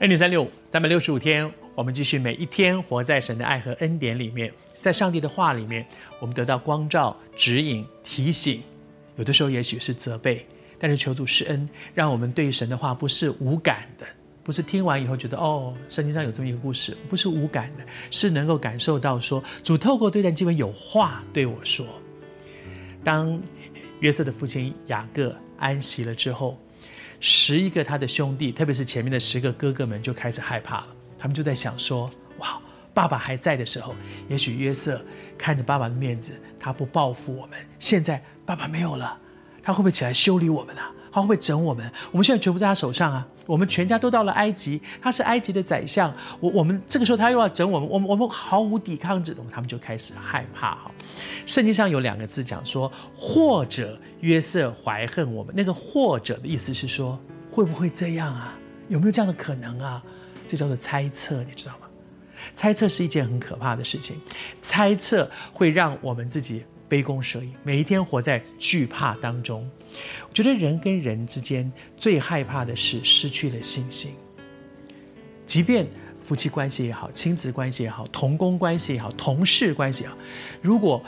[0.00, 5.86] 恩典三六五，三百六十五天，我们继续每一天活在神的爱和恩典里面，在上帝的话里面，
[6.20, 8.62] 我们得到光照、指引、提醒，
[9.16, 10.46] 有的时候也许是责备，
[10.78, 14.04] 但是求主施恩，让我们对神的话不是无感的，
[14.42, 21.86] 不是听完以后觉得哦，圣经上有这么一个故事，不是无感的，是能够感受到说主透过对谈机会有话对我说。
[23.02, 23.40] 当
[24.00, 26.58] 约瑟的父亲雅各安息了之后。
[27.20, 30.88] 十一个他的兄弟，特别是前面的十个哥哥们，就开始害怕了。
[31.18, 32.60] 他们就在想说：“哇，
[32.92, 33.94] 爸爸还在的时候，
[34.28, 35.02] 也许约瑟
[35.38, 37.58] 看着爸爸的面子，他不报复我们。
[37.78, 39.18] 现在爸爸没有了，
[39.62, 40.92] 他会不会起来修理我们啊？
[41.22, 41.90] 他会整我们？
[42.10, 43.26] 我们现在全部在他手上啊！
[43.46, 46.12] 我们全家都到了埃及，他是埃及的宰相。
[46.40, 49.48] 我我们这个时候他又要整我们，我们我们毫无抵抗之能。
[49.48, 50.90] 他们就开始害怕哈。
[51.46, 55.54] 圣经上有两个字讲说，或者约瑟怀恨我们。
[55.56, 57.18] 那个“或者”的意思是说，
[57.50, 58.52] 会不会这样啊？
[58.88, 60.02] 有没有这样的可能啊？
[60.46, 61.86] 这叫做猜测，你知道吗？
[62.52, 64.20] 猜测是一件很可怕的事情，
[64.60, 69.68] 猜测会让我们自己杯弓蛇影，每一天活在惧怕当中。
[70.28, 74.12] 我觉得人跟人之间最害怕的是失去了信心，
[75.46, 75.86] 即便。
[76.26, 80.16] 夫妻关系也好，亲子关系也好，同工关系也好，同事关系也好，
[80.60, 81.00] 如果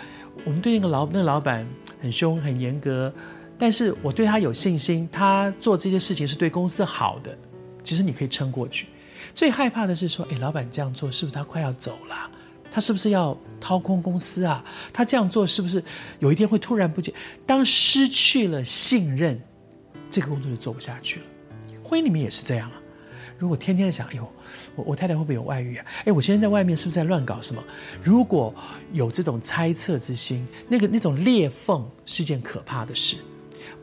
[0.44, 1.66] 我们对那个老那个老板
[2.00, 3.12] 很凶很严格，
[3.58, 7.36] 但是我对他有信心，他做这些事情是对公司好的，
[7.82, 8.86] 其实你可以撑过去。
[9.34, 12.30] 最害怕的是说，哎，老板这样做是不是他快要走了？
[12.70, 14.64] 他是不是要掏空公司啊？
[14.92, 15.82] 他这样做是不是
[16.18, 17.12] 有一天会突然不见？
[17.46, 19.40] 当失去了信任，
[20.10, 21.26] 这个工作就做不下去了。
[21.82, 22.80] 婚姻里面也是这样啊。
[23.38, 24.32] 如果天天想，哎呦，
[24.74, 25.86] 我我太太会不会有外遇啊？
[26.04, 27.62] 哎，我现在在外面是不是在乱搞什么？
[28.02, 28.52] 如果
[28.92, 33.16] 有这种猜测之心，那个那种裂缝是件可怕的事。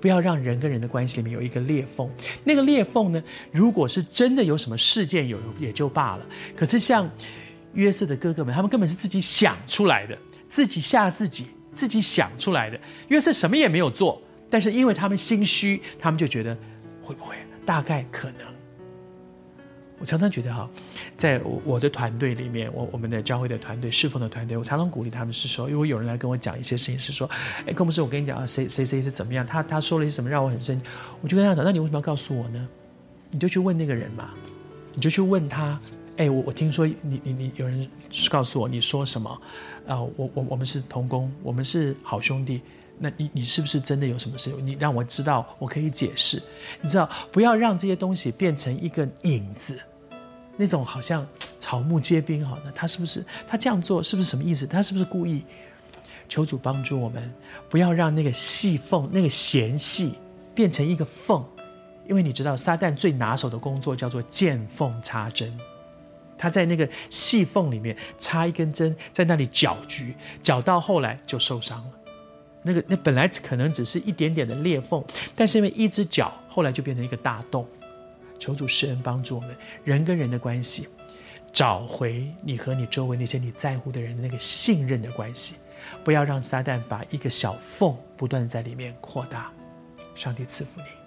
[0.01, 2.07] 不要让人跟人的关系里面有一个裂缝。
[2.43, 6.25] 那个裂缝呢，如果是真的有什么事件有也就罢了。
[6.55, 7.09] 可是像
[7.75, 10.17] 约瑟的哥哥们，他们根本是自己想出来的，
[10.49, 12.79] 自己吓自己，自己想出来的。
[13.09, 16.57] 约瑟什么也没有做，但是因为他们心虚，他们就觉得
[17.03, 18.37] 会不会，大概可能。
[19.97, 20.69] 我常常觉得哈，
[21.15, 27.29] 在我的团队里面，我我们的教会的团队、侍奉的团队，我常常鼓励他们是说，如果有人来跟我讲一些事情，是说，
[27.65, 30.85] 哎，郭牧师我跟你讲啊，谁谁谁是怎么样，他他说了一些什么让我很生气，
[31.21, 32.67] 我就跟他讲，那你为什么要告诉我呢？
[33.31, 34.31] 你就去问那个人嘛，
[34.93, 35.79] 你就去问他，
[36.17, 37.89] 哎，我我听说你你你有人
[38.29, 39.29] 告诉我你说什么，
[39.85, 42.61] 啊、我我我们是同工，我们是好兄弟。
[42.97, 44.49] 那你你是不是真的有什么事？
[44.61, 46.41] 你让我知道，我可以解释。
[46.81, 49.77] 你知道，不要让这些东西变成一个影子，
[50.55, 51.27] 那种好像
[51.59, 52.47] 草木皆兵。
[52.47, 54.65] 好，那他是不是他这样做是不是什么意思？
[54.65, 55.43] 他是不是故意？
[56.29, 57.29] 求主帮助我们，
[57.69, 60.13] 不要让那个细缝、那个嫌隙
[60.55, 61.43] 变成一个缝，
[62.07, 65.53] 因为你知道，撒旦最拿手的工作叫做见缝插针，
[66.45, 70.13] 他在那个细缝里面插一根针，在那里搅局，
[70.43, 71.91] 搅到后来就受伤了。
[72.61, 75.03] 那个那本来可能只是一点点的裂缝，
[75.35, 77.67] 但是因为一只脚，后来就变成一个大洞。
[78.37, 80.87] 求主施恩帮助我们，人跟人的关系，
[81.51, 85.55] 找回你和你周围那些你在乎的人的那个信任的关系，
[86.03, 89.51] 不要让撒旦把一个小缝不断在里面扩大。
[90.13, 91.04] 上帝赐福你。